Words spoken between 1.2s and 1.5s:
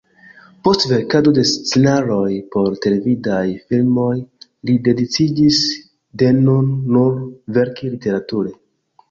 de